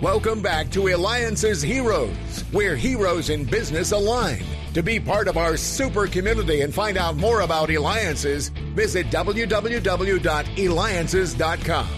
Welcome 0.00 0.42
back 0.42 0.70
to 0.70 0.86
Eliances 0.86 1.60
Heroes, 1.60 2.44
where 2.52 2.76
heroes 2.76 3.30
in 3.30 3.44
business 3.44 3.90
align. 3.90 4.44
To 4.74 4.80
be 4.80 5.00
part 5.00 5.26
of 5.26 5.36
our 5.36 5.56
super 5.56 6.06
community 6.06 6.60
and 6.60 6.72
find 6.72 6.96
out 6.96 7.16
more 7.16 7.40
about 7.40 7.68
Eliances, 7.68 8.50
visit 8.76 9.08
www.eliances.com. 9.08 11.88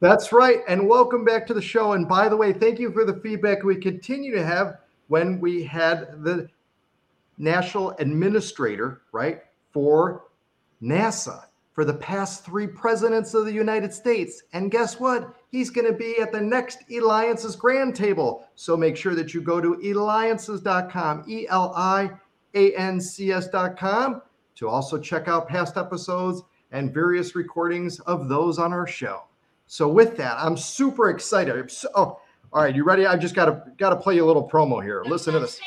That's 0.00 0.32
right. 0.32 0.58
And 0.66 0.88
welcome 0.88 1.24
back 1.24 1.46
to 1.46 1.54
the 1.54 1.62
show. 1.62 1.92
And 1.92 2.08
by 2.08 2.28
the 2.28 2.36
way, 2.36 2.52
thank 2.52 2.80
you 2.80 2.90
for 2.90 3.04
the 3.04 3.20
feedback 3.20 3.62
we 3.62 3.76
continue 3.76 4.34
to 4.34 4.44
have 4.44 4.78
when 5.06 5.38
we 5.38 5.62
had 5.62 6.24
the 6.24 6.48
national 7.38 7.90
administrator, 8.00 9.02
right, 9.12 9.40
for 9.72 10.24
NASA 10.82 11.44
for 11.72 11.84
the 11.84 11.94
past 11.94 12.44
three 12.44 12.66
presidents 12.66 13.34
of 13.34 13.44
the 13.44 13.52
United 13.52 13.92
States. 13.92 14.42
And 14.52 14.70
guess 14.70 14.98
what? 14.98 15.34
He's 15.50 15.70
going 15.70 15.86
to 15.86 15.92
be 15.92 16.18
at 16.20 16.32
the 16.32 16.40
next 16.40 16.78
Eliances 16.90 17.56
Grand 17.56 17.94
Table. 17.94 18.46
So 18.54 18.76
make 18.76 18.96
sure 18.96 19.14
that 19.14 19.34
you 19.34 19.40
go 19.40 19.60
to 19.60 19.80
eliances.com, 19.80 21.24
E 21.28 21.46
L 21.48 21.72
I 21.76 22.10
A 22.54 22.74
N 22.74 23.00
C 23.00 23.32
S.com, 23.32 24.22
to 24.56 24.68
also 24.68 24.98
check 24.98 25.28
out 25.28 25.48
past 25.48 25.76
episodes 25.76 26.42
and 26.72 26.92
various 26.92 27.34
recordings 27.34 28.00
of 28.00 28.28
those 28.28 28.58
on 28.58 28.72
our 28.72 28.86
show. 28.86 29.24
So 29.66 29.88
with 29.88 30.16
that, 30.16 30.36
I'm 30.38 30.56
super 30.56 31.10
excited. 31.10 31.70
So, 31.70 31.88
oh, 31.94 32.20
all 32.52 32.62
right, 32.62 32.74
you 32.74 32.82
ready? 32.82 33.06
I've 33.06 33.20
just 33.20 33.36
got 33.36 33.44
to 33.44 33.62
got 33.78 33.90
to 33.90 33.96
play 33.96 34.16
you 34.16 34.24
a 34.24 34.26
little 34.26 34.48
promo 34.48 34.82
here. 34.82 35.04
Listen 35.04 35.34
to 35.34 35.40
this. 35.40 35.60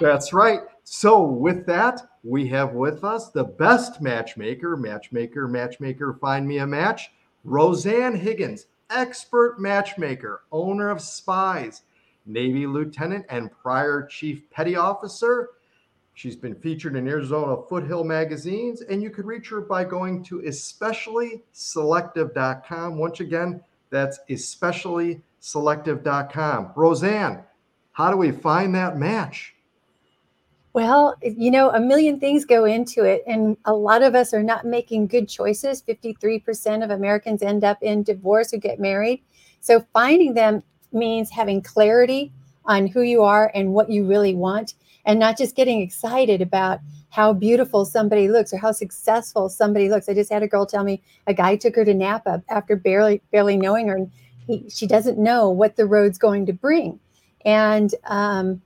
That's 0.00 0.32
right. 0.32 0.60
So 0.84 1.22
with 1.22 1.66
that, 1.66 2.02
we 2.22 2.46
have 2.48 2.72
with 2.72 3.04
us 3.04 3.30
the 3.30 3.44
best 3.44 4.00
matchmaker, 4.00 4.76
matchmaker, 4.76 5.48
matchmaker, 5.48 6.18
find 6.20 6.46
me 6.46 6.58
a 6.58 6.66
match, 6.66 7.10
Roseann 7.44 8.18
Higgins, 8.18 8.66
expert 8.90 9.58
matchmaker, 9.58 10.42
owner 10.52 10.90
of 10.90 11.00
SPIES, 11.00 11.82
Navy 12.26 12.66
lieutenant 12.66 13.24
and 13.30 13.50
prior 13.50 14.06
chief 14.06 14.48
petty 14.50 14.76
officer, 14.76 15.50
She's 16.16 16.34
been 16.34 16.54
featured 16.54 16.96
in 16.96 17.06
Arizona 17.06 17.62
Foothill 17.68 18.02
magazines, 18.02 18.80
and 18.80 19.02
you 19.02 19.10
can 19.10 19.26
reach 19.26 19.50
her 19.50 19.60
by 19.60 19.84
going 19.84 20.24
to 20.24 20.38
especiallyselective.com. 20.38 22.96
Once 22.96 23.20
again, 23.20 23.60
that's 23.90 24.18
especiallyselective.com. 24.30 26.72
Roseann, 26.74 27.44
how 27.92 28.10
do 28.10 28.16
we 28.16 28.32
find 28.32 28.74
that 28.74 28.96
match? 28.96 29.55
Well, 30.76 31.16
you 31.22 31.50
know, 31.50 31.70
a 31.70 31.80
million 31.80 32.20
things 32.20 32.44
go 32.44 32.66
into 32.66 33.02
it, 33.02 33.24
and 33.26 33.56
a 33.64 33.72
lot 33.72 34.02
of 34.02 34.14
us 34.14 34.34
are 34.34 34.42
not 34.42 34.66
making 34.66 35.06
good 35.06 35.26
choices. 35.26 35.80
53% 35.80 36.84
of 36.84 36.90
Americans 36.90 37.40
end 37.40 37.64
up 37.64 37.78
in 37.80 38.02
divorce 38.02 38.50
who 38.50 38.58
get 38.58 38.78
married. 38.78 39.22
So, 39.60 39.86
finding 39.94 40.34
them 40.34 40.62
means 40.92 41.30
having 41.30 41.62
clarity 41.62 42.30
on 42.66 42.88
who 42.88 43.00
you 43.00 43.22
are 43.22 43.50
and 43.54 43.72
what 43.72 43.88
you 43.88 44.06
really 44.06 44.34
want 44.34 44.74
and 45.06 45.18
not 45.18 45.38
just 45.38 45.56
getting 45.56 45.80
excited 45.80 46.42
about 46.42 46.80
how 47.08 47.32
beautiful 47.32 47.86
somebody 47.86 48.28
looks 48.28 48.52
or 48.52 48.58
how 48.58 48.72
successful 48.72 49.48
somebody 49.48 49.88
looks. 49.88 50.10
I 50.10 50.12
just 50.12 50.30
had 50.30 50.42
a 50.42 50.46
girl 50.46 50.66
tell 50.66 50.84
me 50.84 51.02
a 51.26 51.32
guy 51.32 51.56
took 51.56 51.74
her 51.76 51.86
to 51.86 51.94
Napa 51.94 52.42
after 52.50 52.76
barely 52.76 53.22
barely 53.32 53.56
knowing 53.56 53.88
her, 53.88 53.96
and 53.96 54.12
he, 54.46 54.68
she 54.68 54.86
doesn't 54.86 55.16
know 55.16 55.48
what 55.48 55.76
the 55.76 55.86
road's 55.86 56.18
going 56.18 56.44
to 56.44 56.52
bring, 56.52 57.00
and 57.46 57.94
um, 58.04 58.60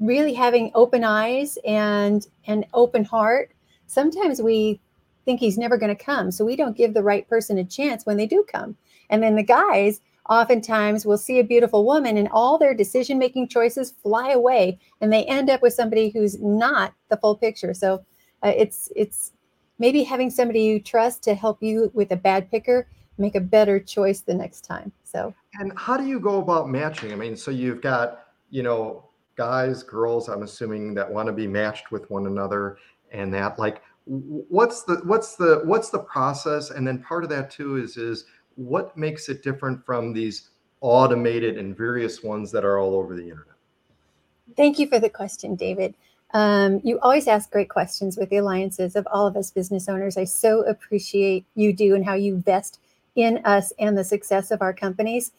really 0.00 0.34
having 0.34 0.70
open 0.74 1.04
eyes 1.04 1.58
and 1.66 2.26
an 2.46 2.64
open 2.74 3.04
heart. 3.04 3.52
Sometimes 3.86 4.40
we 4.40 4.80
think 5.24 5.40
he's 5.40 5.58
never 5.58 5.76
going 5.76 5.94
to 5.94 6.04
come, 6.04 6.30
so 6.30 6.44
we 6.44 6.56
don't 6.56 6.76
give 6.76 6.94
the 6.94 7.02
right 7.02 7.28
person 7.28 7.58
a 7.58 7.64
chance 7.64 8.06
when 8.06 8.16
they 8.16 8.26
do 8.26 8.44
come, 8.50 8.76
and 9.10 9.22
then 9.22 9.36
the 9.36 9.42
guys 9.42 10.00
oftentimes 10.28 11.06
will 11.06 11.18
see 11.18 11.38
a 11.38 11.44
beautiful 11.44 11.84
woman 11.84 12.16
and 12.16 12.28
all 12.30 12.58
their 12.58 12.74
decision 12.74 13.18
making 13.18 13.48
choices 13.48 13.94
fly 14.02 14.30
away 14.30 14.78
and 15.00 15.12
they 15.12 15.24
end 15.24 15.48
up 15.48 15.62
with 15.62 15.72
somebody 15.72 16.10
who's 16.10 16.40
not 16.40 16.92
the 17.08 17.16
full 17.16 17.34
picture. 17.34 17.72
So 17.72 18.04
uh, 18.42 18.52
it's 18.56 18.92
it's 18.94 19.32
maybe 19.78 20.02
having 20.02 20.30
somebody 20.30 20.62
you 20.62 20.80
trust 20.80 21.22
to 21.22 21.34
help 21.34 21.62
you 21.62 21.90
with 21.94 22.12
a 22.12 22.16
bad 22.16 22.50
picker 22.50 22.86
make 23.16 23.34
a 23.34 23.40
better 23.40 23.80
choice 23.80 24.20
the 24.20 24.34
next 24.34 24.60
time 24.62 24.92
so. 25.02 25.34
And 25.54 25.72
how 25.76 25.96
do 25.96 26.06
you 26.06 26.20
go 26.20 26.40
about 26.40 26.68
matching? 26.68 27.12
I 27.12 27.16
mean 27.16 27.36
so 27.36 27.50
you've 27.50 27.80
got 27.80 28.26
you 28.50 28.62
know 28.62 29.07
guys 29.38 29.82
girls 29.82 30.28
i'm 30.28 30.42
assuming 30.42 30.92
that 30.92 31.10
want 31.10 31.26
to 31.26 31.32
be 31.32 31.46
matched 31.46 31.90
with 31.90 32.10
one 32.10 32.26
another 32.26 32.76
and 33.12 33.32
that 33.32 33.58
like 33.58 33.80
what's 34.04 34.82
the 34.82 34.96
what's 35.04 35.36
the 35.36 35.62
what's 35.64 35.88
the 35.88 35.98
process 35.98 36.70
and 36.70 36.86
then 36.86 36.98
part 36.98 37.24
of 37.24 37.30
that 37.30 37.50
too 37.50 37.76
is 37.76 37.96
is 37.96 38.26
what 38.58 38.96
makes 38.96 39.28
it 39.28 39.42
different 39.42 39.84
from 39.86 40.12
these 40.12 40.50
automated 40.80 41.58
and 41.58 41.76
various 41.76 42.22
ones 42.22 42.50
that 42.52 42.64
are 42.64 42.78
all 42.78 42.94
over 42.94 43.14
the 43.14 43.22
internet? 43.22 43.54
Thank 44.56 44.78
you 44.78 44.88
for 44.88 44.98
the 44.98 45.10
question, 45.10 45.54
David. 45.54 45.94
Um, 46.34 46.80
you 46.84 46.98
always 47.00 47.26
ask 47.26 47.50
great 47.50 47.70
questions 47.70 48.16
with 48.16 48.28
the 48.30 48.36
eliances 48.36 48.96
of 48.96 49.06
all 49.10 49.26
of 49.26 49.36
us 49.36 49.50
business 49.50 49.88
owners. 49.88 50.16
I 50.16 50.24
so 50.24 50.62
appreciate 50.62 51.46
you 51.54 51.72
do 51.72 51.94
and 51.94 52.04
how 52.04 52.14
you 52.14 52.34
invest 52.34 52.80
in 53.14 53.38
us 53.44 53.72
and 53.78 53.96
the 53.96 54.04
success 54.04 54.50
of 54.50 54.60
our 54.60 54.74
companies. 54.74 55.32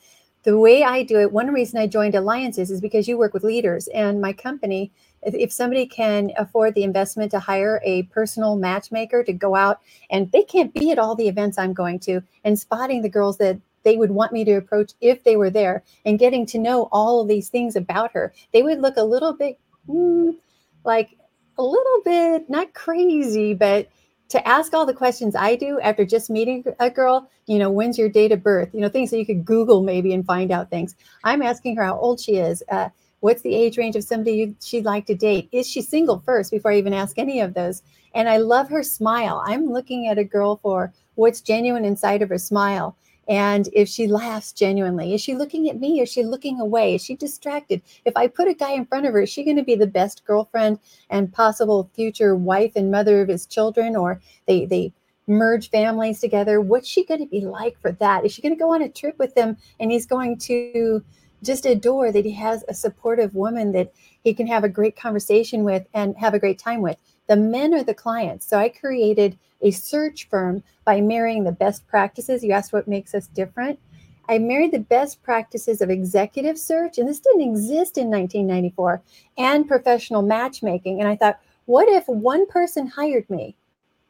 The 0.44 0.58
way 0.58 0.84
I 0.84 1.04
do 1.04 1.20
it, 1.20 1.32
one 1.32 1.54
reason 1.54 1.80
I 1.80 1.88
joined 1.88 2.16
eliances 2.16 2.72
is 2.72 2.82
because 2.82 3.08
you 3.08 3.18
work 3.18 3.34
with 3.34 3.44
leaders, 3.44 3.88
and 3.90 4.22
my 4.22 4.34
company 4.34 4.92
if 5.22 5.52
somebody 5.52 5.86
can 5.86 6.32
afford 6.38 6.76
the 6.76 6.84
investment 6.84 7.32
to 7.32 7.40
hire 7.40 7.82
a 7.84 8.04
personal 8.04 8.56
matchmaker 8.56 9.24
to 9.24 9.34
go 9.34 9.56
out 9.56 9.80
and 10.10 10.32
they 10.32 10.44
can't 10.44 10.74
be 10.74 10.92
at 10.92 11.00
all 11.00 11.16
the 11.16 11.28
events 11.28 11.58
I'm 11.58 11.74
going 11.74 12.00
to 12.02 12.22
and 12.44 12.58
spotting 12.58 13.02
the 13.02 13.10
girls 13.10 13.38
that 13.38 13.60
they 13.84 13.96
would 13.96 14.12
want 14.12 14.34
me 14.34 14.44
to 14.46 14.54
approach 14.54 14.94
if 15.02 15.24
they 15.24 15.36
were 15.36 15.50
there 15.50 15.84
and 16.06 16.20
getting 16.20 16.46
to 16.48 16.60
know 16.60 16.90
all 16.92 17.22
of 17.22 17.28
these 17.28 17.50
things 17.50 17.76
about 17.76 18.12
her, 18.12 18.34
they 18.54 18.62
would 18.62 18.82
look 18.82 18.98
a 18.98 19.04
little 19.04 19.34
bit 19.34 19.58
mm, 19.88 20.36
like 20.84 21.18
a 21.58 21.64
little 21.64 22.02
bit 22.04 22.50
not 22.50 22.74
crazy, 22.74 23.54
but 23.54 23.90
to 24.30 24.48
ask 24.48 24.74
all 24.74 24.86
the 24.86 24.94
questions 24.94 25.36
I 25.36 25.56
do 25.56 25.80
after 25.82 26.06
just 26.06 26.30
meeting 26.30 26.64
a 26.80 26.90
girl, 26.90 27.30
you 27.48 27.58
know, 27.58 27.70
when's 27.70 27.98
your 27.98 28.10
date 28.10 28.32
of 28.32 28.44
birth? 28.44 28.70
You 28.74 28.82
know, 28.82 28.90
things 28.90 29.12
that 29.12 29.18
you 29.18 29.26
could 29.26 29.44
Google 29.44 29.82
maybe 29.82 30.14
and 30.14 30.26
find 30.26 30.52
out 30.52 30.70
things. 30.70 30.96
I'm 31.24 31.42
asking 31.42 31.76
her 31.76 31.84
how 31.84 31.98
old 31.98 32.20
she 32.20 32.38
is. 32.38 32.64
Uh, 32.72 32.90
What's 33.22 33.42
the 33.42 33.54
age 33.54 33.78
range 33.78 33.96
of 33.96 34.04
somebody 34.04 34.56
she'd 34.62 34.86
like 34.86 35.06
to 35.08 35.16
date? 35.16 35.50
Is 35.52 35.68
she 35.68 35.82
single 35.82 36.20
first 36.20 36.52
before 36.52 36.72
I 36.72 36.78
even 36.78 36.94
ask 36.94 37.20
any 37.20 37.42
of 37.42 37.54
those? 37.54 37.84
And 38.16 38.30
I 38.30 38.38
love 38.38 38.70
her 38.70 38.82
smile. 38.82 39.44
I'm 39.46 39.72
looking 39.72 40.08
at 40.08 40.18
a 40.18 40.24
girl 40.24 40.58
for 40.58 40.94
what's 41.16 41.42
genuine 41.42 41.84
inside 41.84 42.22
of 42.22 42.30
her 42.30 42.38
smile. 42.38 42.96
And 43.30 43.70
if 43.74 43.88
she 43.88 44.08
laughs 44.08 44.52
genuinely, 44.52 45.14
is 45.14 45.22
she 45.22 45.36
looking 45.36 45.70
at 45.70 45.80
me? 45.80 46.02
Is 46.02 46.10
she 46.10 46.24
looking 46.24 46.60
away? 46.60 46.96
Is 46.96 47.04
she 47.04 47.16
distracted? 47.16 47.84
If 48.04 48.18
I 48.18 48.26
put 48.26 48.48
a 48.48 48.56
guy 48.56 48.72
in 48.72 48.88
front 48.88 49.06
of 49.06 49.14
her, 49.14 49.22
is 49.22 49.30
she 49.30 49.44
going 49.44 49.58
to 49.58 49.64
be 49.64 49.76
the 49.76 49.86
best 49.86 50.26
girlfriend 50.26 50.80
and 51.12 51.32
possible 51.32 51.92
future 51.94 52.36
wife 52.36 52.72
and 52.76 52.90
mother 52.90 53.22
of 53.22 53.30
his 53.30 53.46
children? 53.46 53.96
Or 53.96 54.20
they, 54.48 54.66
they 54.66 54.94
merge 55.28 55.70
families 55.70 56.20
together? 56.20 56.60
What's 56.60 56.88
she 56.88 57.06
going 57.06 57.20
to 57.20 57.28
be 57.28 57.42
like 57.42 57.80
for 57.80 57.92
that? 57.94 58.26
Is 58.26 58.34
she 58.34 58.42
going 58.42 58.56
to 58.56 58.60
go 58.60 58.74
on 58.74 58.82
a 58.82 58.90
trip 58.90 59.20
with 59.20 59.38
him 59.38 59.58
and 59.80 59.92
he's 59.92 60.08
going 60.08 60.40
to 60.40 61.06
just 61.44 61.66
adore 61.66 62.12
that 62.12 62.26
he 62.26 62.32
has 62.32 62.64
a 62.68 62.74
supportive 62.74 63.34
woman 63.34 63.72
that 63.74 63.94
he 64.24 64.34
can 64.34 64.48
have 64.48 64.64
a 64.64 64.70
great 64.70 64.98
conversation 64.98 65.64
with 65.64 65.86
and 65.94 66.18
have 66.18 66.34
a 66.34 66.40
great 66.40 66.60
time 66.60 66.82
with. 66.82 66.98
The 67.30 67.38
men 67.38 67.76
are 67.76 67.84
the 67.84 67.94
clients. 67.94 68.48
So 68.48 68.58
I 68.58 68.70
created 68.70 69.38
a 69.62 69.70
search 69.70 70.28
firm 70.30 70.64
by 70.84 71.00
marrying 71.00 71.44
the 71.44 71.52
best 71.52 71.88
practices. 71.88 72.44
You 72.44 72.54
asked 72.54 72.74
what 72.74 72.88
makes 72.88 73.14
us 73.14 73.28
different. 73.28 73.80
I 74.28 74.40
married 74.40 74.72
the 74.72 74.80
best 74.80 75.22
practices 75.22 75.80
of 75.80 75.92
executive 75.92 76.58
search, 76.58 76.98
and 76.98 77.08
this 77.08 77.20
didn't 77.20 77.50
exist 77.50 78.00
in 78.00 78.10
1994, 78.10 79.02
and 79.38 79.68
professional 79.68 80.24
matchmaking. 80.24 81.00
And 81.00 81.08
I 81.08 81.16
thought, 81.16 81.40
what 81.66 81.88
if 81.88 82.08
one 82.08 82.48
person 82.48 82.88
hired 82.88 83.30
me, 83.30 83.56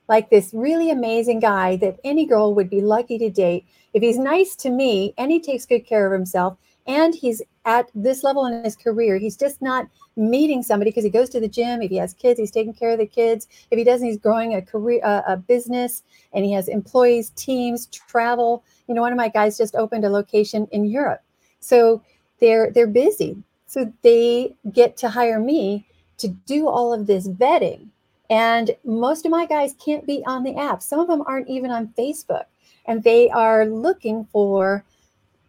like 0.07 0.29
this 0.29 0.53
really 0.53 0.89
amazing 0.89 1.41
guy 1.41 1.75
that 1.77 1.99
any 2.05 2.25
girl 2.25 2.55
would 2.55 2.69
be 2.69 2.81
lucky 2.81 3.17
to 3.17 3.29
date? 3.29 3.65
If 3.93 4.01
he's 4.01 4.17
nice 4.17 4.55
to 4.57 4.69
me 4.69 5.13
and 5.17 5.29
he 5.29 5.41
takes 5.41 5.65
good 5.65 5.85
care 5.85 6.05
of 6.05 6.13
himself, 6.13 6.57
and 6.89 7.13
he's 7.13 7.41
at 7.65 7.89
this 7.93 8.23
level 8.23 8.45
in 8.45 8.63
his 8.63 8.75
career 8.75 9.17
he's 9.17 9.37
just 9.37 9.61
not 9.61 9.87
meeting 10.17 10.61
somebody 10.61 10.89
because 10.89 11.03
he 11.03 11.09
goes 11.09 11.29
to 11.29 11.39
the 11.39 11.47
gym 11.47 11.81
if 11.81 11.89
he 11.89 11.97
has 11.97 12.13
kids 12.13 12.39
he's 12.39 12.51
taking 12.51 12.73
care 12.73 12.89
of 12.89 12.97
the 12.97 13.05
kids 13.05 13.47
if 13.71 13.77
he 13.77 13.83
doesn't 13.85 14.07
he's 14.07 14.17
growing 14.17 14.55
a 14.55 14.61
career 14.61 14.99
uh, 15.03 15.21
a 15.27 15.37
business 15.37 16.03
and 16.33 16.43
he 16.43 16.51
has 16.51 16.67
employees 16.67 17.29
teams 17.31 17.85
travel 17.87 18.63
you 18.89 18.95
know 18.95 19.01
one 19.01 19.13
of 19.13 19.17
my 19.17 19.29
guys 19.29 19.57
just 19.57 19.75
opened 19.75 20.03
a 20.03 20.09
location 20.09 20.67
in 20.71 20.83
europe. 20.83 21.21
So 21.59 22.01
they're 22.39 22.71
they're 22.71 22.87
busy. 22.87 23.37
So 23.67 23.93
they 24.01 24.55
get 24.73 24.97
to 24.97 25.09
hire 25.09 25.39
me 25.39 25.85
to 26.17 26.27
do 26.27 26.67
all 26.67 26.91
of 26.91 27.05
this 27.05 27.29
vetting 27.29 27.87
and 28.29 28.75
most 28.83 29.25
of 29.25 29.31
my 29.31 29.45
guys 29.45 29.75
can't 29.83 30.05
be 30.05 30.23
on 30.25 30.43
the 30.43 30.55
app. 30.55 30.81
Some 30.81 30.99
of 30.99 31.07
them 31.07 31.23
aren't 31.25 31.47
even 31.47 31.71
on 31.71 31.93
facebook 31.97 32.45
and 32.85 33.03
they 33.03 33.29
are 33.29 33.65
looking 33.65 34.25
for 34.31 34.83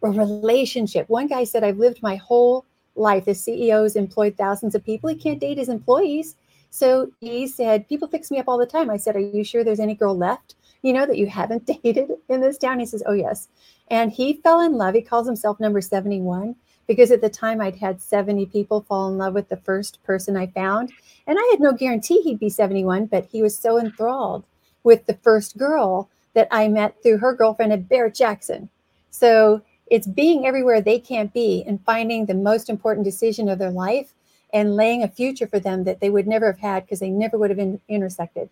a 0.03 0.09
relationship. 0.09 1.09
One 1.09 1.27
guy 1.27 1.43
said, 1.43 1.63
I've 1.63 1.77
lived 1.77 2.01
my 2.01 2.15
whole 2.15 2.65
life. 2.95 3.25
The 3.25 3.31
CEO's 3.31 3.95
employed 3.95 4.35
thousands 4.37 4.75
of 4.75 4.83
people. 4.83 5.09
He 5.09 5.15
can't 5.15 5.39
date 5.39 5.57
his 5.57 5.69
employees. 5.69 6.35
So 6.69 7.11
he 7.19 7.47
said, 7.47 7.87
People 7.87 8.07
fix 8.07 8.31
me 8.31 8.39
up 8.39 8.47
all 8.47 8.57
the 8.57 8.65
time. 8.65 8.89
I 8.89 8.97
said, 8.97 9.15
Are 9.15 9.19
you 9.19 9.43
sure 9.43 9.63
there's 9.63 9.79
any 9.79 9.95
girl 9.95 10.17
left 10.17 10.55
You 10.81 10.93
know 10.93 11.05
that 11.05 11.17
you 11.17 11.27
haven't 11.27 11.65
dated 11.83 12.11
in 12.29 12.41
this 12.41 12.57
town? 12.57 12.79
He 12.79 12.85
says, 12.85 13.03
Oh, 13.05 13.13
yes. 13.13 13.47
And 13.89 14.11
he 14.11 14.33
fell 14.33 14.61
in 14.61 14.73
love. 14.73 14.95
He 14.95 15.01
calls 15.01 15.27
himself 15.27 15.59
number 15.59 15.81
71 15.81 16.55
because 16.87 17.11
at 17.11 17.21
the 17.21 17.29
time 17.29 17.61
I'd 17.61 17.75
had 17.75 18.01
70 18.01 18.47
people 18.47 18.81
fall 18.81 19.09
in 19.09 19.17
love 19.17 19.33
with 19.33 19.49
the 19.49 19.57
first 19.57 20.01
person 20.03 20.35
I 20.35 20.47
found. 20.47 20.91
And 21.27 21.37
I 21.39 21.47
had 21.51 21.59
no 21.59 21.73
guarantee 21.73 22.21
he'd 22.21 22.39
be 22.39 22.49
71, 22.49 23.05
but 23.05 23.25
he 23.25 23.41
was 23.41 23.57
so 23.57 23.77
enthralled 23.77 24.43
with 24.83 25.05
the 25.05 25.13
first 25.15 25.57
girl 25.57 26.09
that 26.33 26.47
I 26.51 26.67
met 26.67 27.01
through 27.03 27.19
her 27.19 27.33
girlfriend 27.33 27.73
at 27.73 27.87
Barrett 27.87 28.15
Jackson. 28.15 28.69
So 29.09 29.61
it's 29.91 30.07
being 30.07 30.45
everywhere 30.45 30.79
they 30.79 30.97
can't 30.97 31.33
be 31.33 31.63
and 31.67 31.83
finding 31.85 32.25
the 32.25 32.33
most 32.33 32.69
important 32.69 33.03
decision 33.03 33.49
of 33.49 33.59
their 33.59 33.69
life 33.69 34.13
and 34.53 34.75
laying 34.75 35.03
a 35.03 35.07
future 35.07 35.45
for 35.45 35.59
them 35.59 35.83
that 35.83 35.99
they 35.99 36.09
would 36.09 36.27
never 36.27 36.45
have 36.47 36.59
had 36.59 36.85
because 36.85 37.01
they 37.01 37.09
never 37.09 37.37
would 37.37 37.49
have 37.49 37.59
in, 37.59 37.79
intersected. 37.89 38.49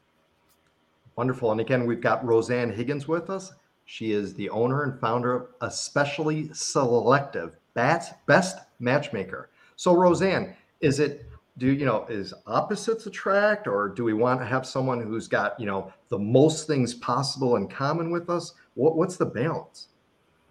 Wonderful. 1.15 1.51
And 1.51 1.61
again, 1.61 1.85
we've 1.85 2.01
got 2.01 2.25
Roseann 2.25 2.73
Higgins 2.73 3.07
with 3.07 3.29
us. 3.29 3.53
She 3.85 4.11
is 4.11 4.33
the 4.33 4.49
owner 4.49 4.83
and 4.83 4.99
founder 4.99 5.35
of 5.35 5.47
Especially 5.61 6.49
Selective 6.53 7.55
Bats 7.73 8.09
Best 8.27 8.59
Matchmaker. 8.79 9.49
So, 9.77 9.95
Roseann, 9.95 10.53
is 10.81 10.99
it 10.99 11.25
do 11.57 11.67
you 11.67 11.85
know 11.85 12.05
is 12.07 12.33
opposites 12.47 13.05
attract 13.05 13.67
or 13.67 13.89
do 13.89 14.03
we 14.03 14.13
want 14.13 14.39
to 14.39 14.45
have 14.45 14.65
someone 14.65 15.01
who's 15.01 15.27
got 15.27 15.59
you 15.59 15.65
know 15.65 15.91
the 16.07 16.17
most 16.17 16.67
things 16.67 16.93
possible 16.93 17.57
in 17.57 17.67
common 17.67 18.11
with 18.11 18.29
us 18.29 18.53
what, 18.75 18.95
what's 18.95 19.17
the 19.17 19.25
balance 19.25 19.88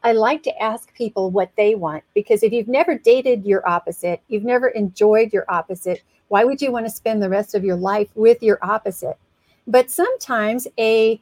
i 0.03 0.13
like 0.13 0.43
to 0.43 0.63
ask 0.63 0.95
people 0.95 1.31
what 1.31 1.51
they 1.57 1.75
want 1.75 2.03
because 2.15 2.43
if 2.43 2.53
you've 2.53 2.69
never 2.69 2.97
dated 2.97 3.45
your 3.45 3.67
opposite 3.69 4.21
you've 4.29 4.45
never 4.45 4.69
enjoyed 4.69 5.33
your 5.33 5.45
opposite 5.49 6.03
why 6.29 6.45
would 6.45 6.63
you 6.63 6.71
want 6.71 6.87
to 6.87 6.91
spend 6.91 7.23
the 7.23 7.29
rest 7.29 7.55
of 7.55 7.65
your 7.65 7.77
life 7.77 8.09
with 8.15 8.43
your 8.43 8.59
opposite? 8.63 9.19
But 9.67 9.91
sometimes 9.91 10.67
a 10.79 11.21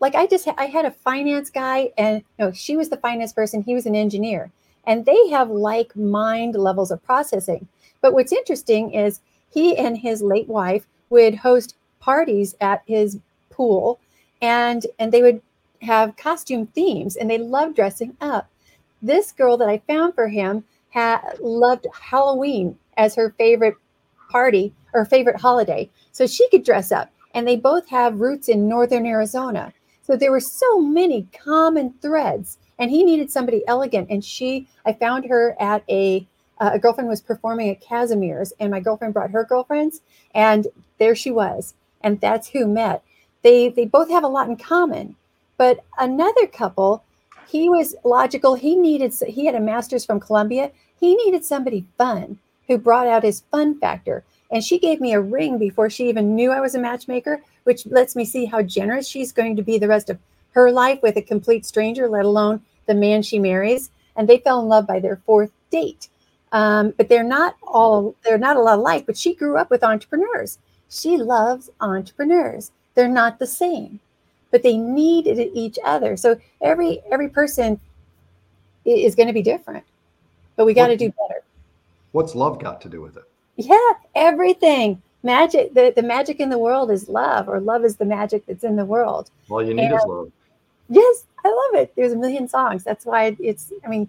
like 0.00 0.14
i 0.14 0.26
just 0.26 0.48
i 0.58 0.66
had 0.66 0.84
a 0.84 0.90
finance 0.90 1.48
guy 1.48 1.90
and 1.96 2.22
no 2.38 2.50
she 2.50 2.76
was 2.76 2.88
the 2.88 2.96
finance 2.96 3.32
person 3.32 3.62
he 3.62 3.74
was 3.74 3.86
an 3.86 3.94
engineer 3.94 4.50
and 4.84 5.06
they 5.06 5.28
have 5.28 5.48
like 5.48 5.94
mind 5.94 6.56
levels 6.56 6.90
of 6.90 7.04
processing. 7.04 7.68
But 8.00 8.12
what's 8.12 8.32
interesting 8.32 8.92
is 8.92 9.20
he 9.48 9.76
and 9.76 9.96
his 9.96 10.22
late 10.22 10.48
wife 10.48 10.88
would 11.10 11.36
host 11.36 11.76
parties 12.00 12.56
at 12.60 12.82
his 12.86 13.20
pool 13.50 14.00
and 14.40 14.86
and 14.98 15.12
they 15.12 15.22
would 15.22 15.40
have 15.82 16.16
costume 16.16 16.66
themes 16.68 17.16
and 17.16 17.30
they 17.30 17.38
love 17.38 17.74
dressing 17.74 18.16
up. 18.20 18.48
This 19.00 19.32
girl 19.32 19.56
that 19.56 19.68
I 19.68 19.78
found 19.86 20.14
for 20.14 20.28
him 20.28 20.64
had 20.90 21.20
loved 21.40 21.86
Halloween 21.92 22.78
as 22.96 23.14
her 23.14 23.34
favorite 23.38 23.74
party 24.30 24.72
or 24.94 25.04
favorite 25.04 25.40
holiday. 25.40 25.90
So 26.12 26.26
she 26.26 26.48
could 26.48 26.64
dress 26.64 26.92
up 26.92 27.10
and 27.34 27.46
they 27.46 27.56
both 27.56 27.88
have 27.88 28.20
roots 28.20 28.48
in 28.48 28.68
northern 28.68 29.06
Arizona. 29.06 29.72
So 30.02 30.16
there 30.16 30.30
were 30.32 30.40
so 30.40 30.80
many 30.80 31.26
common 31.32 31.94
threads 32.00 32.58
and 32.78 32.90
he 32.90 33.04
needed 33.04 33.30
somebody 33.30 33.62
elegant 33.66 34.08
and 34.10 34.24
she 34.24 34.68
I 34.84 34.92
found 34.92 35.26
her 35.26 35.56
at 35.60 35.84
a 35.88 36.26
uh, 36.62 36.70
a 36.74 36.78
girlfriend 36.78 37.08
was 37.08 37.20
performing 37.20 37.70
at 37.70 37.80
Casimir's, 37.80 38.52
and 38.60 38.70
my 38.70 38.78
girlfriend 38.78 39.14
brought 39.14 39.32
her 39.32 39.44
girlfriends, 39.44 40.00
and 40.32 40.68
there 40.98 41.16
she 41.16 41.30
was, 41.32 41.74
and 42.02 42.20
that's 42.20 42.48
who 42.48 42.68
met. 42.68 43.02
They 43.42 43.68
they 43.68 43.84
both 43.84 44.08
have 44.10 44.22
a 44.22 44.28
lot 44.28 44.48
in 44.48 44.56
common, 44.56 45.16
but 45.62 45.84
another 45.96 46.48
couple, 46.48 47.04
he 47.46 47.68
was 47.68 47.94
logical. 48.02 48.56
He 48.56 48.74
needed 48.74 49.14
he 49.28 49.46
had 49.46 49.54
a 49.54 49.60
master's 49.60 50.04
from 50.04 50.18
Columbia. 50.18 50.72
He 50.98 51.14
needed 51.14 51.44
somebody 51.44 51.86
fun 51.96 52.40
who 52.66 52.78
brought 52.78 53.06
out 53.06 53.22
his 53.22 53.44
fun 53.48 53.78
factor. 53.78 54.24
And 54.50 54.64
she 54.64 54.76
gave 54.76 55.00
me 55.00 55.12
a 55.12 55.20
ring 55.20 55.58
before 55.58 55.88
she 55.88 56.08
even 56.08 56.34
knew 56.34 56.50
I 56.50 56.58
was 56.58 56.74
a 56.74 56.80
matchmaker, 56.80 57.42
which 57.62 57.86
lets 57.86 58.16
me 58.16 58.24
see 58.24 58.46
how 58.46 58.62
generous 58.62 59.06
she's 59.06 59.30
going 59.30 59.54
to 59.54 59.62
be 59.62 59.78
the 59.78 59.86
rest 59.86 60.10
of 60.10 60.18
her 60.50 60.72
life 60.72 61.00
with 61.00 61.16
a 61.16 61.22
complete 61.22 61.64
stranger, 61.64 62.08
let 62.08 62.24
alone 62.24 62.62
the 62.86 62.94
man 62.96 63.22
she 63.22 63.38
marries. 63.38 63.92
And 64.16 64.28
they 64.28 64.38
fell 64.38 64.60
in 64.62 64.66
love 64.66 64.88
by 64.88 64.98
their 64.98 65.20
fourth 65.24 65.52
date. 65.70 66.08
Um, 66.50 66.92
but 66.96 67.08
they're 67.08 67.22
not 67.22 67.54
all 67.62 68.16
they're 68.24 68.36
not 68.36 68.56
a 68.56 68.62
lot 68.62 68.80
alike. 68.80 69.06
But 69.06 69.16
she 69.16 69.32
grew 69.32 69.56
up 69.58 69.70
with 69.70 69.84
entrepreneurs. 69.84 70.58
She 70.88 71.16
loves 71.18 71.70
entrepreneurs. 71.80 72.72
They're 72.96 73.06
not 73.06 73.38
the 73.38 73.46
same, 73.46 74.00
but 74.52 74.62
they 74.62 74.76
need 74.76 75.26
each 75.26 75.78
other. 75.84 76.16
So 76.16 76.38
every 76.60 77.00
every 77.10 77.28
person 77.28 77.80
is 78.84 79.16
going 79.16 79.26
to 79.26 79.32
be 79.32 79.42
different. 79.42 79.84
But 80.54 80.66
we 80.66 80.74
got 80.74 80.88
to 80.88 80.96
do 80.96 81.12
better. 81.18 81.42
What's 82.12 82.34
love 82.36 82.60
got 82.60 82.80
to 82.82 82.88
do 82.88 83.00
with 83.00 83.16
it? 83.16 83.24
Yeah, 83.56 83.92
everything. 84.14 85.02
Magic. 85.24 85.72
The, 85.74 85.92
the 85.96 86.02
magic 86.02 86.38
in 86.40 86.50
the 86.50 86.58
world 86.58 86.90
is 86.90 87.08
love, 87.08 87.48
or 87.48 87.58
love 87.58 87.84
is 87.84 87.96
the 87.96 88.04
magic 88.04 88.44
that's 88.46 88.64
in 88.64 88.76
the 88.76 88.84
world. 88.84 89.30
All 89.48 89.62
you 89.62 89.74
need 89.74 89.86
and, 89.86 89.94
is 89.94 90.04
love. 90.06 90.30
Yes, 90.88 91.24
I 91.44 91.48
love 91.48 91.82
it. 91.82 91.92
There's 91.96 92.12
a 92.12 92.16
million 92.16 92.46
songs. 92.46 92.84
That's 92.84 93.06
why 93.06 93.36
it's. 93.40 93.72
I 93.84 93.88
mean, 93.88 94.08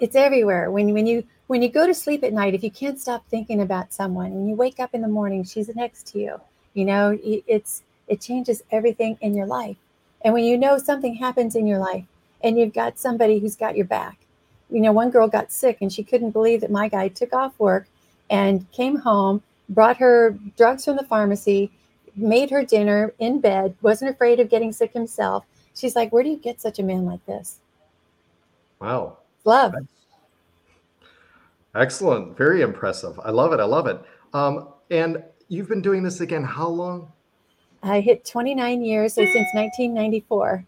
it's 0.00 0.14
everywhere. 0.14 0.70
When 0.70 0.92
when 0.92 1.06
you 1.06 1.24
when 1.48 1.62
you 1.62 1.68
go 1.68 1.86
to 1.86 1.94
sleep 1.94 2.22
at 2.22 2.32
night, 2.32 2.54
if 2.54 2.62
you 2.62 2.70
can't 2.70 3.00
stop 3.00 3.24
thinking 3.28 3.60
about 3.62 3.92
someone, 3.92 4.32
when 4.32 4.46
you 4.46 4.54
wake 4.54 4.78
up 4.78 4.94
in 4.94 5.02
the 5.02 5.08
morning, 5.08 5.42
she's 5.42 5.74
next 5.74 6.06
to 6.12 6.18
you. 6.20 6.40
You 6.74 6.84
know, 6.84 7.18
it's 7.22 7.82
it 8.08 8.20
changes 8.20 8.62
everything 8.70 9.18
in 9.20 9.34
your 9.34 9.46
life. 9.46 9.76
And 10.22 10.34
when 10.34 10.44
you 10.44 10.58
know 10.58 10.78
something 10.78 11.14
happens 11.14 11.54
in 11.54 11.66
your 11.66 11.78
life 11.78 12.04
and 12.42 12.58
you've 12.58 12.74
got 12.74 12.98
somebody 12.98 13.38
who's 13.38 13.56
got 13.56 13.76
your 13.76 13.86
back. 13.86 14.18
You 14.70 14.80
know, 14.80 14.92
one 14.92 15.10
girl 15.10 15.28
got 15.28 15.52
sick 15.52 15.78
and 15.80 15.92
she 15.92 16.02
couldn't 16.02 16.32
believe 16.32 16.60
that 16.60 16.70
my 16.70 16.88
guy 16.88 17.08
took 17.08 17.32
off 17.32 17.58
work 17.58 17.86
and 18.30 18.70
came 18.72 18.96
home, 18.96 19.42
brought 19.68 19.96
her 19.98 20.36
drugs 20.56 20.84
from 20.84 20.96
the 20.96 21.04
pharmacy, 21.04 21.70
made 22.16 22.50
her 22.50 22.64
dinner 22.64 23.14
in 23.18 23.40
bed, 23.40 23.76
wasn't 23.82 24.10
afraid 24.10 24.40
of 24.40 24.48
getting 24.48 24.72
sick 24.72 24.92
himself. 24.92 25.44
She's 25.74 25.94
like, 25.94 26.12
Where 26.12 26.22
do 26.22 26.30
you 26.30 26.38
get 26.38 26.60
such 26.60 26.78
a 26.78 26.82
man 26.82 27.04
like 27.04 27.24
this? 27.26 27.60
Wow. 28.80 29.18
Love. 29.44 29.74
Excellent. 31.74 32.36
Very 32.36 32.62
impressive. 32.62 33.20
I 33.22 33.30
love 33.30 33.52
it. 33.52 33.60
I 33.60 33.64
love 33.64 33.86
it. 33.86 34.02
Um, 34.32 34.68
and 34.90 35.22
you've 35.48 35.68
been 35.68 35.82
doing 35.82 36.02
this 36.02 36.20
again 36.20 36.42
how 36.42 36.68
long? 36.68 37.12
I 37.90 38.00
hit 38.00 38.24
29 38.24 38.82
years 38.82 39.14
so 39.14 39.22
since 39.22 39.48
1994. 39.54 40.64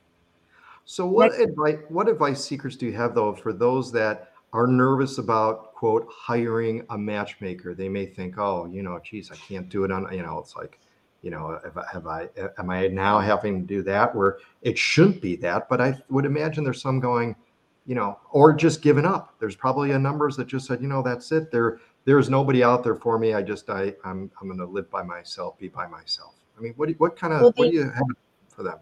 So 0.84 1.06
what 1.06 1.32
Next. 1.32 1.50
advice 1.50 1.78
what 1.88 2.08
advice 2.08 2.42
seekers 2.42 2.76
do 2.76 2.86
you 2.86 2.92
have 2.92 3.14
though 3.14 3.34
for 3.34 3.52
those 3.52 3.92
that 3.92 4.32
are 4.54 4.66
nervous 4.66 5.18
about 5.18 5.74
quote 5.74 6.08
hiring 6.10 6.84
a 6.90 6.96
matchmaker? 6.96 7.74
They 7.74 7.88
may 7.88 8.06
think, 8.06 8.38
oh, 8.38 8.66
you 8.66 8.82
know, 8.82 8.98
geez, 9.04 9.30
I 9.30 9.36
can't 9.36 9.68
do 9.68 9.84
it 9.84 9.92
on, 9.92 10.10
you 10.12 10.22
know, 10.22 10.38
it's 10.38 10.56
like, 10.56 10.78
you 11.22 11.30
know, 11.30 11.60
have 11.62 11.76
I, 11.76 11.84
have 11.92 12.06
I 12.06 12.28
am 12.58 12.70
I 12.70 12.86
now 12.88 13.20
having 13.20 13.60
to 13.60 13.66
do 13.66 13.82
that 13.82 14.14
where 14.14 14.38
it 14.62 14.78
shouldn't 14.78 15.20
be 15.20 15.36
that, 15.36 15.68
but 15.68 15.80
I 15.80 15.94
would 16.08 16.24
imagine 16.24 16.64
there's 16.64 16.80
some 16.80 17.00
going, 17.00 17.36
you 17.84 17.94
know, 17.94 18.18
or 18.30 18.54
just 18.54 18.80
given 18.80 19.04
up. 19.04 19.34
There's 19.38 19.56
probably 19.56 19.90
a 19.90 19.98
numbers 19.98 20.36
that 20.36 20.46
just 20.46 20.66
said, 20.66 20.80
you 20.80 20.88
know, 20.88 21.02
that's 21.02 21.30
it. 21.32 21.50
There, 21.50 21.80
there's 22.06 22.30
nobody 22.30 22.64
out 22.64 22.82
there 22.82 22.94
for 22.94 23.18
me. 23.18 23.34
I 23.34 23.42
just, 23.42 23.68
I, 23.68 23.94
I'm, 24.04 24.30
I'm 24.40 24.46
going 24.46 24.58
to 24.58 24.64
live 24.64 24.90
by 24.90 25.02
myself, 25.02 25.58
be 25.58 25.68
by 25.68 25.86
myself. 25.86 26.34
I 26.58 26.60
mean, 26.60 26.74
what, 26.76 26.90
what 26.98 27.16
kind 27.16 27.32
of, 27.32 27.40
well, 27.40 27.52
what 27.56 27.70
do 27.70 27.76
you 27.76 27.84
have 27.84 28.02
for 28.48 28.62
them? 28.62 28.78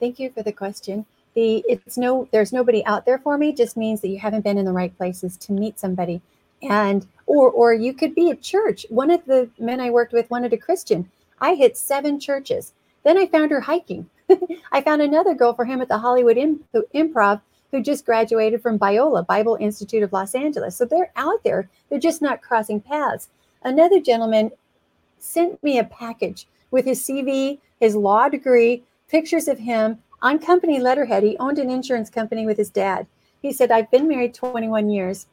Thank 0.00 0.18
you 0.18 0.30
for 0.30 0.42
the 0.42 0.52
question. 0.52 1.06
The 1.34 1.64
it's 1.68 1.98
no, 1.98 2.28
there's 2.30 2.52
nobody 2.52 2.84
out 2.86 3.06
there 3.06 3.18
for 3.18 3.36
me. 3.36 3.52
Just 3.52 3.76
means 3.76 4.00
that 4.00 4.08
you 4.08 4.18
haven't 4.18 4.42
been 4.42 4.58
in 4.58 4.64
the 4.64 4.72
right 4.72 4.96
places 4.96 5.36
to 5.38 5.52
meet 5.52 5.80
somebody, 5.80 6.22
and 6.62 7.06
or 7.26 7.50
or 7.50 7.74
you 7.74 7.92
could 7.92 8.14
be 8.14 8.30
at 8.30 8.40
church. 8.40 8.86
One 8.88 9.10
of 9.10 9.24
the 9.24 9.50
men 9.58 9.80
I 9.80 9.90
worked 9.90 10.12
with 10.12 10.30
wanted 10.30 10.52
a 10.52 10.56
Christian. 10.56 11.10
I 11.40 11.54
hit 11.54 11.76
seven 11.76 12.20
churches. 12.20 12.72
Then 13.02 13.18
I 13.18 13.26
found 13.26 13.50
her 13.50 13.60
hiking. 13.60 14.08
I 14.72 14.80
found 14.80 15.02
another 15.02 15.34
girl 15.34 15.54
for 15.54 15.64
him 15.64 15.80
at 15.80 15.88
the 15.88 15.98
Hollywood 15.98 16.36
Improv 16.36 17.40
who 17.70 17.82
just 17.82 18.06
graduated 18.06 18.62
from 18.62 18.78
Biola, 18.78 19.26
Bible 19.26 19.58
Institute 19.60 20.04
of 20.04 20.12
Los 20.12 20.34
Angeles. 20.34 20.76
So 20.76 20.84
they're 20.84 21.10
out 21.16 21.42
there, 21.42 21.68
they're 21.90 21.98
just 21.98 22.22
not 22.22 22.40
crossing 22.40 22.80
paths. 22.80 23.28
Another 23.64 24.00
gentleman 24.00 24.52
sent 25.18 25.60
me 25.62 25.78
a 25.78 25.84
package 25.84 26.46
with 26.70 26.84
his 26.84 27.00
CV, 27.00 27.58
his 27.80 27.94
law 27.94 28.28
degree, 28.28 28.84
pictures 29.08 29.48
of 29.48 29.58
him 29.58 29.98
on 30.22 30.38
company 30.38 30.80
letterhead. 30.80 31.22
He 31.22 31.36
owned 31.38 31.58
an 31.58 31.70
insurance 31.70 32.10
company 32.10 32.46
with 32.46 32.56
his 32.56 32.70
dad. 32.70 33.06
He 33.42 33.52
said, 33.52 33.70
I've 33.70 33.90
been 33.90 34.08
married 34.08 34.34
21 34.34 34.90
years. 34.90 35.26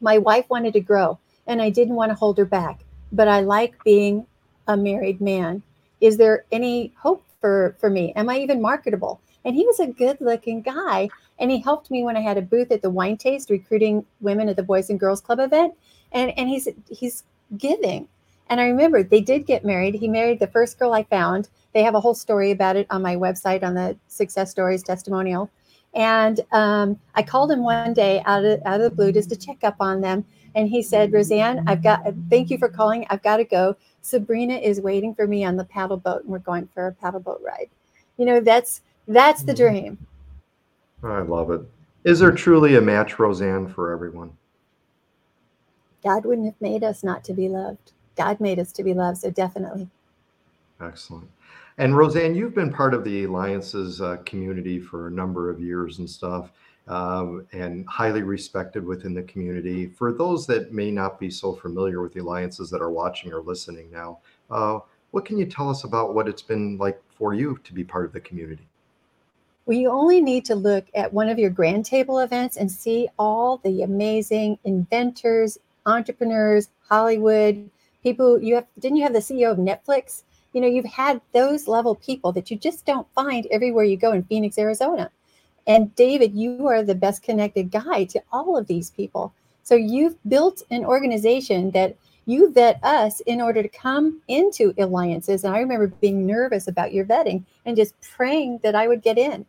My 0.00 0.18
wife 0.18 0.46
wanted 0.50 0.72
to 0.74 0.80
grow, 0.80 1.18
and 1.46 1.62
I 1.62 1.70
didn't 1.70 1.94
want 1.94 2.10
to 2.10 2.16
hold 2.16 2.38
her 2.38 2.44
back, 2.44 2.80
but 3.12 3.28
I 3.28 3.40
like 3.40 3.82
being 3.84 4.26
a 4.66 4.76
married 4.76 5.20
man. 5.20 5.62
Is 6.00 6.16
there 6.16 6.44
any 6.52 6.92
hope 6.96 7.24
for, 7.40 7.76
for 7.80 7.90
me? 7.90 8.12
Am 8.14 8.28
I 8.28 8.38
even 8.38 8.60
marketable? 8.60 9.20
And 9.44 9.54
he 9.54 9.64
was 9.66 9.80
a 9.80 9.86
good 9.86 10.20
looking 10.20 10.62
guy. 10.62 11.08
And 11.38 11.50
he 11.50 11.60
helped 11.60 11.90
me 11.90 12.02
when 12.02 12.16
I 12.16 12.20
had 12.20 12.36
a 12.36 12.42
booth 12.42 12.70
at 12.70 12.82
the 12.82 12.90
wine 12.90 13.16
taste, 13.16 13.50
recruiting 13.50 14.04
women 14.20 14.48
at 14.48 14.56
the 14.56 14.62
Boys 14.62 14.90
and 14.90 14.98
Girls 14.98 15.20
Club 15.20 15.38
event. 15.38 15.74
And 16.12 16.36
and 16.36 16.48
he's 16.48 16.68
he's 16.88 17.24
giving. 17.56 18.08
And 18.50 18.60
I 18.60 18.66
remember 18.66 19.02
they 19.02 19.20
did 19.20 19.46
get 19.46 19.64
married. 19.64 19.94
He 19.94 20.08
married 20.08 20.40
the 20.40 20.46
first 20.46 20.78
girl 20.78 20.92
I 20.92 21.02
found. 21.04 21.48
They 21.74 21.82
have 21.82 21.94
a 21.94 22.00
whole 22.00 22.14
story 22.14 22.50
about 22.50 22.76
it 22.76 22.86
on 22.90 23.02
my 23.02 23.16
website 23.16 23.62
on 23.62 23.74
the 23.74 23.96
Success 24.08 24.50
Stories 24.50 24.82
testimonial. 24.82 25.50
And 25.94 26.40
um, 26.52 26.98
I 27.14 27.22
called 27.22 27.50
him 27.50 27.62
one 27.62 27.92
day 27.94 28.22
out 28.26 28.44
of, 28.44 28.60
out 28.64 28.80
of 28.80 28.90
the 28.90 28.96
blue 28.96 29.12
just 29.12 29.30
to 29.30 29.36
check 29.36 29.64
up 29.64 29.76
on 29.80 30.00
them. 30.00 30.24
And 30.54 30.68
he 30.68 30.82
said, 30.82 31.12
Roseann, 31.12 31.62
I've 31.66 31.82
got, 31.82 32.04
thank 32.30 32.50
you 32.50 32.58
for 32.58 32.68
calling. 32.68 33.06
I've 33.10 33.22
got 33.22 33.36
to 33.36 33.44
go. 33.44 33.76
Sabrina 34.02 34.54
is 34.54 34.80
waiting 34.80 35.14
for 35.14 35.26
me 35.26 35.44
on 35.44 35.56
the 35.56 35.64
paddle 35.64 35.96
boat, 35.96 36.22
and 36.22 36.30
we're 36.30 36.38
going 36.38 36.68
for 36.72 36.86
a 36.86 36.92
paddle 36.92 37.20
boat 37.20 37.40
ride. 37.44 37.68
You 38.16 38.24
know, 38.24 38.40
that's 38.40 38.80
that's 39.06 39.42
the 39.42 39.52
Mm-hmm. 39.52 39.62
dream. 39.62 39.98
I 41.02 41.20
love 41.20 41.50
it. 41.50 41.60
Is 42.04 42.20
there 42.20 42.32
truly 42.32 42.76
a 42.76 42.80
match, 42.80 43.16
Roseann, 43.16 43.72
for 43.72 43.92
everyone? 43.92 44.32
God 46.02 46.24
wouldn't 46.24 46.46
have 46.46 46.60
made 46.60 46.82
us 46.84 47.04
not 47.04 47.24
to 47.24 47.32
be 47.32 47.48
loved. 47.48 47.92
God 48.18 48.40
made 48.40 48.58
us 48.58 48.72
to 48.72 48.82
be 48.82 48.92
loved, 48.92 49.18
so 49.18 49.30
definitely. 49.30 49.88
Excellent. 50.80 51.30
And 51.78 51.94
Roseann, 51.94 52.34
you've 52.34 52.54
been 52.54 52.72
part 52.72 52.92
of 52.92 53.04
the 53.04 53.22
Eliances 53.22 54.00
uh, 54.00 54.16
community 54.26 54.80
for 54.80 55.06
a 55.06 55.10
number 55.10 55.48
of 55.48 55.60
years 55.60 56.00
and 56.00 56.10
stuff, 56.10 56.50
um, 56.88 57.46
and 57.52 57.86
highly 57.86 58.22
respected 58.22 58.84
within 58.84 59.14
the 59.14 59.22
community. 59.22 59.86
For 59.86 60.12
those 60.12 60.46
that 60.48 60.72
may 60.72 60.90
not 60.90 61.20
be 61.20 61.30
so 61.30 61.54
familiar 61.54 62.02
with 62.02 62.14
the 62.14 62.20
Eliances 62.20 62.68
that 62.70 62.82
are 62.82 62.90
watching 62.90 63.32
or 63.32 63.40
listening 63.40 63.90
now, 63.92 64.18
uh, 64.50 64.80
what 65.12 65.24
can 65.24 65.38
you 65.38 65.46
tell 65.46 65.70
us 65.70 65.84
about 65.84 66.14
what 66.14 66.26
it's 66.28 66.42
been 66.42 66.76
like 66.78 67.00
for 67.16 67.32
you 67.32 67.58
to 67.62 67.72
be 67.72 67.84
part 67.84 68.04
of 68.04 68.12
the 68.12 68.20
community? 68.20 68.66
Well, 69.66 69.76
you 69.76 69.90
only 69.90 70.20
need 70.20 70.44
to 70.46 70.54
look 70.54 70.86
at 70.94 71.12
one 71.12 71.28
of 71.28 71.38
your 71.38 71.50
grand 71.50 71.84
table 71.84 72.20
events 72.20 72.56
and 72.56 72.72
see 72.72 73.08
all 73.18 73.58
the 73.58 73.82
amazing 73.82 74.58
inventors, 74.64 75.58
entrepreneurs, 75.86 76.70
Hollywood 76.88 77.70
people. 78.02 78.40
You 78.40 78.56
have 78.56 78.66
didn't 78.78 78.96
you 78.98 79.02
have 79.04 79.12
the 79.12 79.20
CEO 79.20 79.50
of 79.50 79.58
Netflix? 79.58 80.22
You 80.52 80.60
know, 80.60 80.66
you've 80.66 80.84
had 80.84 81.20
those 81.32 81.68
level 81.68 81.94
people 81.94 82.32
that 82.32 82.50
you 82.50 82.56
just 82.56 82.86
don't 82.86 83.06
find 83.14 83.46
everywhere 83.50 83.84
you 83.84 83.96
go 83.96 84.12
in 84.12 84.24
Phoenix, 84.24 84.58
Arizona. 84.58 85.10
And 85.66 85.94
David, 85.94 86.34
you 86.34 86.66
are 86.66 86.82
the 86.82 86.94
best 86.94 87.22
connected 87.22 87.70
guy 87.70 88.04
to 88.04 88.22
all 88.32 88.56
of 88.56 88.66
these 88.66 88.90
people. 88.90 89.34
So 89.62 89.74
you've 89.74 90.16
built 90.26 90.62
an 90.70 90.84
organization 90.86 91.70
that 91.72 91.94
you 92.24 92.50
vet 92.52 92.82
us 92.82 93.20
in 93.20 93.40
order 93.40 93.62
to 93.62 93.68
come 93.68 94.22
into 94.28 94.72
eliances. 94.78 95.44
And 95.44 95.54
I 95.54 95.60
remember 95.60 95.86
being 95.86 96.26
nervous 96.26 96.68
about 96.68 96.92
your 96.92 97.04
vetting 97.04 97.44
and 97.66 97.76
just 97.76 97.94
praying 98.00 98.60
that 98.62 98.74
I 98.74 98.88
would 98.88 99.02
get 99.02 99.18
in. 99.18 99.44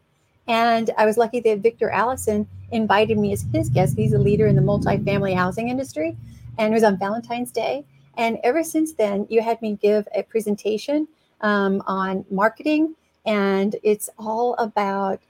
And 0.47 0.89
I 0.97 1.05
was 1.05 1.17
lucky 1.17 1.39
that 1.41 1.59
Victor 1.59 1.89
Allison 1.89 2.47
invited 2.71 3.17
me 3.17 3.31
as 3.33 3.45
his 3.53 3.69
guest. 3.69 3.95
He's 3.97 4.13
a 4.13 4.17
leader 4.17 4.47
in 4.47 4.55
the 4.55 4.61
multifamily 4.61 5.35
housing 5.35 5.69
industry. 5.69 6.17
And 6.57 6.73
it 6.73 6.75
was 6.75 6.83
on 6.83 6.97
Valentine's 6.97 7.51
Day. 7.51 7.85
And 8.19 8.37
ever 8.43 8.63
since 8.65 8.91
then, 8.93 9.25
you 9.29 9.41
had 9.41 9.61
me 9.61 9.79
give 9.81 10.05
a 10.13 10.23
presentation 10.23 11.07
um, 11.39 11.81
on 11.87 12.25
marketing. 12.29 12.95
And 13.25 13.77
it's 13.81 14.09
all 14.19 14.55
about 14.55 15.21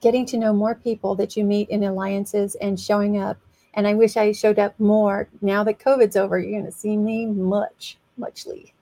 getting 0.00 0.24
to 0.26 0.36
know 0.38 0.52
more 0.52 0.76
people 0.76 1.16
that 1.16 1.36
you 1.36 1.42
meet 1.44 1.68
in 1.70 1.82
eliances 1.82 2.54
and 2.56 2.78
showing 2.78 3.18
up. 3.18 3.36
And 3.74 3.88
I 3.88 3.94
wish 3.94 4.16
I 4.16 4.30
showed 4.30 4.60
up 4.60 4.78
more. 4.78 5.28
Now 5.42 5.64
that 5.64 5.80
COVID's 5.80 6.16
over, 6.16 6.38
you're 6.38 6.52
going 6.52 6.70
to 6.70 6.78
see 6.78 6.96
me 6.96 7.26
much, 7.26 7.98
muchly. 8.16 8.72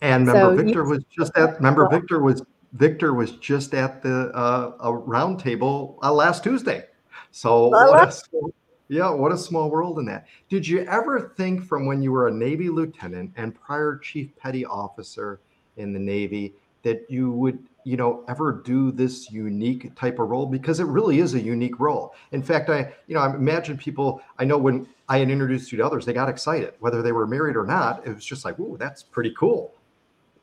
And 0.00 0.26
remember, 0.26 0.56
So 0.56 0.58
you- 0.58 0.64
Victor 0.64 0.84
was 0.84 1.04
just 1.16 1.36
at. 1.36 1.56
Remember, 1.58 1.88
Victor 1.88 2.20
was 2.20 2.42
Victor 2.72 3.14
was 3.14 3.32
just 3.32 3.72
at 3.74 4.02
the 4.02 4.32
uh, 4.34 4.72
a 4.80 4.92
round 4.92 5.44
uh, 5.46 6.12
last 6.12 6.42
Tuesday. 6.42 6.86
So 7.30 7.66
Oh, 7.66 7.68
what 7.68 8.00
a 8.02 8.06
wow. 8.06 8.10
small- 8.10 8.52
yeah, 8.92 9.08
what 9.08 9.32
a 9.32 9.38
small 9.38 9.70
world 9.70 9.98
in 9.98 10.04
that. 10.04 10.26
Did 10.50 10.68
you 10.68 10.80
ever 10.80 11.32
think 11.34 11.64
from 11.64 11.86
when 11.86 12.02
you 12.02 12.12
were 12.12 12.28
a 12.28 12.32
Navy 12.32 12.68
lieutenant 12.68 13.32
and 13.36 13.54
prior 13.54 13.96
chief 13.96 14.36
petty 14.36 14.66
officer 14.66 15.40
in 15.78 15.94
the 15.94 15.98
Navy 15.98 16.52
that 16.82 17.06
you 17.08 17.32
would, 17.32 17.58
you 17.84 17.96
know, 17.96 18.22
ever 18.28 18.52
do 18.52 18.92
this 18.92 19.30
unique 19.30 19.94
type 19.94 20.18
of 20.18 20.28
role? 20.28 20.44
Because 20.44 20.78
it 20.78 20.84
really 20.84 21.20
is 21.20 21.32
a 21.32 21.40
unique 21.40 21.80
role. 21.80 22.14
In 22.32 22.42
fact, 22.42 22.68
I, 22.68 22.92
you 23.06 23.14
know, 23.14 23.20
I 23.22 23.34
imagine 23.34 23.78
people. 23.78 24.20
I 24.38 24.44
know 24.44 24.58
when 24.58 24.86
I 25.08 25.18
had 25.18 25.30
introduced 25.30 25.72
you 25.72 25.78
to 25.78 25.86
others, 25.86 26.04
they 26.04 26.12
got 26.12 26.28
excited, 26.28 26.74
whether 26.80 27.00
they 27.00 27.12
were 27.12 27.26
married 27.26 27.56
or 27.56 27.64
not. 27.64 28.06
It 28.06 28.14
was 28.14 28.26
just 28.26 28.44
like, 28.44 28.58
ooh, 28.60 28.76
that's 28.78 29.02
pretty 29.02 29.34
cool. 29.38 29.72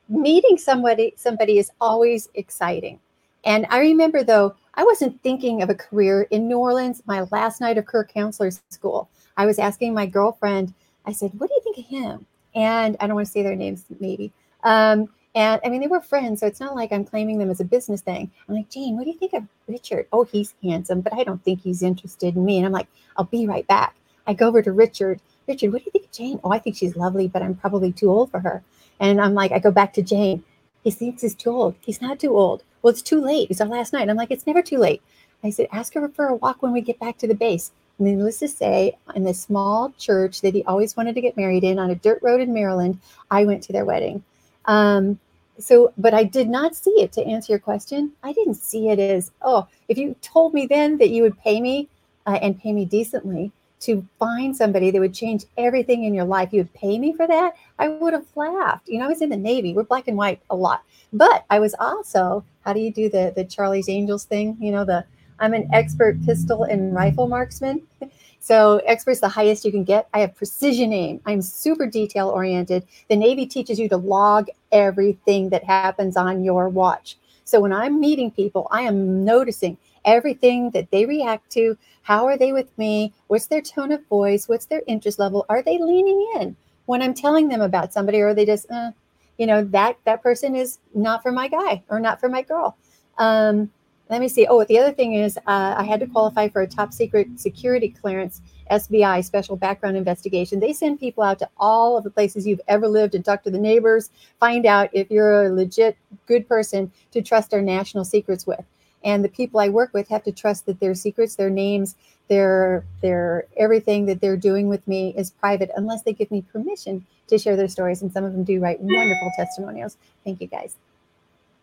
meeting 0.10 0.58
somebody 0.58 1.14
somebody 1.16 1.60
is 1.60 1.72
always 1.80 2.30
exciting 2.34 3.00
and 3.44 3.68
i 3.70 3.80
remember 3.80 4.24
though 4.24 4.56
i 4.76 4.84
wasn't 4.84 5.22
thinking 5.24 5.62
of 5.62 5.70
a 5.70 5.76
career 5.76 6.24
in 6.32 6.48
new 6.48 6.58
orleans 6.58 7.02
my 7.06 7.22
last 7.32 7.62
night 7.62 7.78
of 7.78 7.86
career 7.86 8.04
counselor 8.06 8.52
school. 8.70 9.10
I 9.38 9.46
was 9.46 9.60
asking 9.60 9.94
my 9.94 10.06
girlfriend 10.06 10.74
i 11.06 11.12
said 11.12 11.32
what 11.38 11.50
do 11.50 11.56
you 11.56 11.62
think 11.64 11.78
of 11.78 11.86
him? 11.86 12.26
And 12.56 12.98
i 13.00 13.08
don't 13.08 13.16
want 13.16 13.28
to 13.28 13.32
say 13.32 13.44
their 13.44 13.56
names 13.56 13.86
maybe. 14.00 14.32
Um, 14.64 15.10
and 15.36 15.62
i 15.64 15.70
mean 15.70 15.82
they 15.82 15.88
were 15.88 16.02
friends 16.02 16.40
so 16.40 16.48
it's 16.48 16.60
not 16.60 16.76
like 16.76 16.92
i'm 16.92 17.06
claiming 17.06 17.38
them 17.38 17.50
as 17.52 17.60
a 17.60 17.66
business 17.66 18.02
thing. 18.02 18.32
I'm 18.48 18.56
like 18.56 18.70
jane 18.70 18.96
what 18.96 19.06
do 19.06 19.12
you 19.12 19.18
think 19.18 19.34
of 19.34 19.44
richard? 19.68 20.08
Oh 20.12 20.24
he's 20.24 20.54
handsome 20.64 21.02
but 21.02 21.14
i 21.14 21.24
don't 21.24 21.44
think 21.44 21.62
he's 21.62 21.84
interested 21.84 22.36
in 22.36 22.46
me. 22.46 22.58
And 22.58 22.66
i'm 22.66 22.72
like 22.72 22.88
i'll 23.18 23.26
be 23.26 23.48
right 23.48 23.68
back. 23.68 23.96
I 24.28 24.34
go 24.34 24.48
over 24.48 24.62
to 24.62 24.72
richard 24.72 25.22
richard 25.48 25.72
what 25.72 25.80
do 25.80 25.86
you 25.86 25.92
think 25.92 26.06
of 26.06 26.12
jane? 26.12 26.40
Oh 26.44 26.52
i 26.52 26.60
think 26.60 26.76
she's 26.76 26.96
lovely 26.96 27.28
but 27.28 27.42
i'm 27.42 27.56
probably 27.56 27.92
too 27.92 28.10
old 28.10 28.32
for 28.32 28.40
her. 28.40 28.64
And 29.00 29.22
I'm 29.22 29.34
like, 29.34 29.52
I 29.52 29.60
go 29.60 29.72
back 29.72 29.94
to 29.94 30.02
Jane. 30.02 30.44
He 30.84 30.92
thinks 30.92 31.22
he's 31.22 31.36
too 31.36 31.52
old. 31.52 31.76
He's 31.82 32.02
not 32.02 32.20
too 32.20 32.36
old. 32.36 32.64
Well, 32.82 32.92
it's 32.92 33.02
too 33.02 33.22
late. 33.22 33.50
It's 33.50 33.62
our 33.62 33.68
last 33.68 33.94
night. 33.94 34.10
I'm 34.10 34.18
like, 34.18 34.32
it's 34.32 34.48
never 34.48 34.62
too 34.62 34.78
late. 34.78 35.02
I 35.44 35.50
said, 35.50 35.68
ask 35.72 35.94
her 35.94 36.08
for 36.10 36.28
a 36.28 36.36
walk 36.36 36.62
when 36.62 36.74
we 36.74 36.82
get 36.82 37.00
back 37.00 37.18
to 37.20 37.28
the 37.28 37.36
base. 37.36 37.72
And 37.98 38.08
needless 38.08 38.40
to 38.40 38.48
say, 38.48 38.98
in 39.16 39.24
this 39.24 39.42
small 39.42 39.94
church 39.98 40.42
that 40.42 40.54
he 40.54 40.64
always 40.64 40.96
wanted 40.96 41.16
to 41.16 41.22
get 41.22 41.38
married 41.38 41.64
in 41.64 41.80
on 41.80 41.92
a 41.92 41.96
dirt 41.96 42.20
road 42.22 42.42
in 42.42 42.54
Maryland, 42.54 43.00
I 43.30 43.46
went 43.46 43.64
to 43.64 43.74
their 43.74 43.86
wedding. 43.86 44.24
Um, 44.66 45.20
so, 45.58 45.94
but 45.98 46.14
I 46.14 46.24
did 46.24 46.50
not 46.50 46.76
see 46.76 47.02
it 47.02 47.12
to 47.14 47.26
answer 47.26 47.52
your 47.52 47.60
question. 47.60 48.14
I 48.24 48.32
didn't 48.32 48.56
see 48.56 48.90
it 48.90 49.00
as, 49.00 49.32
oh, 49.42 49.68
if 49.90 49.98
you 49.98 50.16
told 50.22 50.54
me 50.54 50.66
then 50.66 50.98
that 50.98 51.10
you 51.10 51.24
would 51.24 51.38
pay 51.40 51.60
me 51.60 51.90
uh, 52.26 52.40
and 52.42 52.60
pay 52.60 52.72
me 52.72 52.86
decently 52.86 53.52
to 53.82 54.06
find 54.18 54.56
somebody 54.56 54.92
that 54.92 55.00
would 55.00 55.14
change 55.14 55.46
everything 55.58 56.04
in 56.04 56.14
your 56.14 56.26
life, 56.26 56.50
you 56.52 56.60
would 56.60 56.74
pay 56.74 57.00
me 57.00 57.14
for 57.14 57.28
that. 57.28 57.54
I 57.78 57.88
would 57.88 58.14
have 58.14 58.26
laughed. 58.36 58.90
You 58.90 59.00
know, 59.00 59.06
I 59.06 59.10
was 59.10 59.22
in 59.22 59.30
the 59.30 59.38
Navy. 59.38 59.74
We're 59.74 59.84
black 59.84 60.08
and 60.08 60.18
white 60.18 60.42
a 60.50 60.56
lot. 60.56 60.84
But 61.14 61.46
I 61.50 61.60
was 61.60 61.76
also, 61.80 62.44
how 62.66 62.74
do 62.74 62.80
you 62.80 62.92
do 62.92 63.10
the 63.10 63.34
the 63.36 63.46
Charlie's 63.46 63.90
Angels 63.90 64.26
thing? 64.26 64.58
You 64.60 64.72
know, 64.72 64.86
the 64.86 65.06
I'm 65.40 65.54
an 65.54 65.70
expert 65.74 66.22
pistol 66.26 66.64
and 66.64 66.94
rifle 66.94 67.28
marksman. 67.28 67.82
So 68.42 68.78
expert's 68.86 69.20
the 69.20 69.28
highest 69.28 69.66
you 69.66 69.72
can 69.72 69.84
get. 69.84 70.08
I 70.14 70.20
have 70.20 70.34
precision 70.34 70.94
aim. 70.94 71.20
I'm 71.26 71.42
super 71.42 71.86
detail 71.86 72.30
oriented. 72.30 72.88
The 73.10 73.18
Navy 73.18 73.46
teaches 73.46 73.78
you 73.78 73.90
to 73.90 73.98
log 73.98 74.48
everything 74.72 75.50
that 75.50 75.66
happens 75.66 76.16
on 76.16 76.44
your 76.44 76.70
watch. 76.70 77.18
So 77.44 77.60
when 77.60 77.74
I'm 77.74 78.00
meeting 78.00 78.32
people, 78.32 78.68
I 78.72 78.84
am 78.84 79.26
noticing 79.26 79.78
everything 80.06 80.72
that 80.72 80.92
they 80.92 81.06
react 81.06 81.50
to. 81.52 81.78
How 82.02 82.26
are 82.26 82.38
they 82.38 82.52
with 82.52 82.76
me? 82.78 83.14
What's 83.28 83.48
their 83.48 83.62
tone 83.62 83.92
of 83.92 84.06
voice? 84.08 84.48
What's 84.48 84.66
their 84.66 84.82
interest 84.88 85.20
level? 85.20 85.46
Are 85.50 85.62
they 85.62 85.78
leaning 85.78 86.32
in 86.36 86.56
when 86.86 87.02
I'm 87.02 87.14
telling 87.14 87.48
them 87.48 87.62
about 87.62 87.94
somebody, 87.94 88.20
or 88.20 88.30
are 88.30 88.34
they 88.34 88.46
just, 88.46 88.70
uh, 88.72 88.92
you 89.38 89.46
know, 89.46 89.64
that 89.66 89.98
that 90.06 90.24
person 90.24 90.56
is 90.56 90.80
not 90.94 91.22
for 91.22 91.32
my 91.32 91.48
guy 91.48 91.84
or 91.90 92.00
not 92.00 92.20
for 92.20 92.30
my 92.30 92.42
girl? 92.42 92.78
Um, 93.18 93.70
let 94.10 94.22
me 94.22 94.28
see. 94.28 94.48
Oh, 94.48 94.64
the 94.64 94.80
other 94.80 94.92
thing 94.92 95.14
is, 95.14 95.38
uh, 95.38 95.76
I 95.78 95.84
had 95.84 96.00
to 96.00 96.08
qualify 96.08 96.50
for 96.50 96.64
a 96.64 96.68
top 96.68 96.94
secret 96.94 97.40
security 97.40 97.90
clearance, 97.90 98.42
SBI, 98.72 99.24
special 99.24 99.56
background 99.56 99.98
investigation. 99.98 100.60
They 100.60 100.74
send 100.74 101.00
people 101.00 101.24
out 101.24 101.38
to 101.40 101.50
all 101.58 101.96
of 101.96 102.04
the 102.04 102.10
places 102.10 102.48
you've 102.48 102.62
ever 102.68 102.88
lived 102.88 103.14
and 103.14 103.24
talk 103.24 103.44
to 103.44 103.52
the 103.52 103.60
neighbors, 103.60 104.10
find 104.40 104.66
out 104.66 104.90
if 104.94 105.12
you're 105.12 105.46
a 105.46 105.54
legit 105.54 105.96
good 106.26 106.48
person 106.48 106.92
to 107.12 107.22
trust 107.22 107.54
our 107.54 107.62
national 107.62 108.04
secrets 108.04 108.48
with. 108.48 108.64
And 109.04 109.24
the 109.24 109.30
people 109.30 109.60
I 109.60 109.70
work 109.70 109.94
with 109.94 110.08
have 110.10 110.24
to 110.24 110.32
trust 110.32 110.66
that 110.66 110.80
their 110.80 110.94
secrets, 110.94 111.36
their 111.36 111.50
names, 111.50 111.96
their 112.28 112.86
their 113.02 113.46
everything 113.58 114.06
that 114.06 114.22
they're 114.22 114.38
doing 114.38 114.68
with 114.68 114.88
me 114.88 115.14
is 115.18 115.32
private 115.32 115.72
unless 115.76 116.04
they 116.04 116.14
give 116.14 116.30
me 116.32 116.42
permission 116.42 117.06
to 117.28 117.38
share 117.38 117.56
their 117.56 117.68
stories. 117.68 118.02
And 118.02 118.12
some 118.12 118.24
of 118.24 118.34
them 118.34 118.44
do 118.44 118.60
write 118.60 118.80
wonderful 118.80 119.32
testimonials. 119.36 119.98
Thank 120.24 120.42
you 120.42 120.48
guys. 120.48 120.76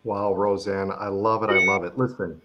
Wow, 0.03 0.33
Roseann, 0.33 0.95
I 0.97 1.07
love 1.07 1.43
it. 1.43 1.49
I 1.49 1.65
love 1.65 1.83
it. 1.83 1.97
Listen, 1.97 2.41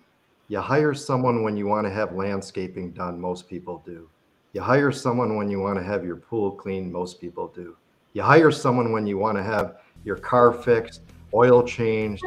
you 0.49 0.61
hire 0.61 0.95
someone 0.95 1.43
when 1.43 1.57
you 1.57 1.67
want 1.67 1.87
to 1.87 1.93
have 1.93 2.13
landscaping 2.13 2.91
done, 2.93 3.21
most 3.21 3.49
people 3.49 3.83
do. 3.87 4.09
You 4.53 4.61
hire 4.61 4.93
someone 4.93 5.37
when 5.37 5.49
you 5.49 5.61
want 5.61 5.79
to 5.79 5.85
have 5.85 6.05
your 6.05 6.17
pool 6.17 6.51
cleaned, 6.51 6.93
most 6.93 7.21
people 7.21 7.49
do. 7.49 7.77
You 8.13 8.23
hire 8.23 8.51
someone 8.51 8.93
when 8.93 9.07
you 9.07 9.17
want 9.17 9.39
to 9.39 9.43
have 9.43 9.77
your 10.05 10.17
car 10.17 10.53
fixed, 10.53 11.03
oil 11.33 11.63
changed, 11.63 12.25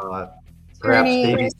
uh, 0.00 0.28
perhaps 0.78 1.10
Attorney. 1.16 1.50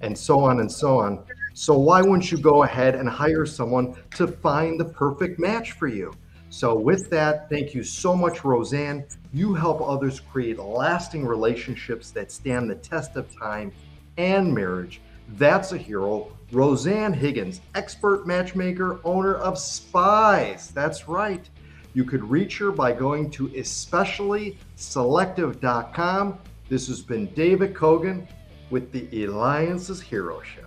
And 0.00 0.16
so 0.16 0.40
on 0.40 0.60
and 0.60 0.70
so 0.70 0.98
on. 0.98 1.24
So 1.54 1.78
why 1.78 2.00
wouldn't 2.00 2.30
you 2.30 2.38
go 2.38 2.62
ahead 2.62 2.94
and 2.94 3.08
hire 3.08 3.44
someone 3.44 3.96
to 4.16 4.26
find 4.26 4.78
the 4.78 4.84
perfect 4.84 5.38
match 5.38 5.72
for 5.72 5.88
you? 5.88 6.12
So 6.48 6.76
with 6.76 7.10
that, 7.10 7.48
thank 7.48 7.74
you 7.74 7.84
so 7.84 8.16
much, 8.16 8.38
Roseann. 8.38 9.04
You 9.32 9.54
help 9.54 9.80
others 9.80 10.20
create 10.20 10.58
lasting 10.58 11.26
relationships 11.26 12.10
that 12.10 12.32
stand 12.32 12.68
the 12.68 12.74
test 12.74 13.16
of 13.16 13.34
time 13.36 13.72
and 14.16 14.52
marriage. 14.52 15.00
That's 15.34 15.72
a 15.72 15.78
hero. 15.78 16.32
Roseann 16.50 17.14
Higgins, 17.14 17.60
expert 17.76 18.26
matchmaker, 18.26 18.98
owner 19.04 19.36
of 19.36 19.56
SPIES. 19.58 20.72
That's 20.72 21.08
right. 21.08 21.48
You 21.94 22.04
could 22.04 22.24
reach 22.24 22.58
her 22.58 22.72
by 22.72 22.92
going 22.92 23.30
to 23.32 23.48
especiallyselective.com. 23.48 26.38
This 26.68 26.86
has 26.88 27.00
been 27.00 27.26
David 27.34 27.74
Cogan 27.74 28.28
with 28.70 28.92
the 28.92 29.22
Eliances 29.22 30.00
Hero 30.00 30.40
Show. 30.42 30.62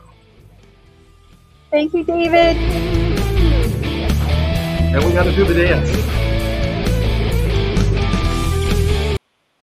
Thank 1.72 1.94
you, 1.94 2.04
David. 2.04 2.58
And 4.94 5.04
we 5.04 5.12
got 5.14 5.24
to 5.24 5.36
do 5.36 5.46
the 5.46 5.56
dance. 5.56 6.23